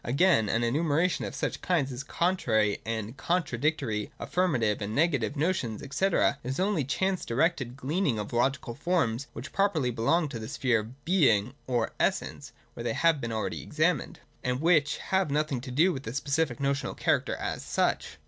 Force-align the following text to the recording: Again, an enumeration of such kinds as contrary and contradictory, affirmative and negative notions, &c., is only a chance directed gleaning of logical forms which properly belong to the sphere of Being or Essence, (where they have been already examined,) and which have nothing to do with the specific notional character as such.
Again, 0.03 0.49
an 0.49 0.63
enumeration 0.63 1.25
of 1.25 1.35
such 1.35 1.61
kinds 1.61 1.91
as 1.91 2.03
contrary 2.03 2.81
and 2.87 3.15
contradictory, 3.15 4.09
affirmative 4.19 4.81
and 4.81 4.95
negative 4.95 5.35
notions, 5.35 5.83
&c., 5.95 6.09
is 6.43 6.59
only 6.59 6.81
a 6.81 6.85
chance 6.85 7.23
directed 7.23 7.77
gleaning 7.77 8.17
of 8.17 8.33
logical 8.33 8.73
forms 8.73 9.27
which 9.33 9.53
properly 9.53 9.91
belong 9.91 10.27
to 10.29 10.39
the 10.39 10.47
sphere 10.47 10.79
of 10.79 11.05
Being 11.05 11.53
or 11.67 11.91
Essence, 11.99 12.51
(where 12.73 12.83
they 12.83 12.93
have 12.93 13.21
been 13.21 13.31
already 13.31 13.61
examined,) 13.61 14.19
and 14.43 14.59
which 14.59 14.97
have 14.97 15.29
nothing 15.29 15.61
to 15.61 15.69
do 15.69 15.93
with 15.93 16.01
the 16.01 16.15
specific 16.15 16.59
notional 16.59 16.95
character 16.95 17.35
as 17.35 17.63
such. 17.63 18.17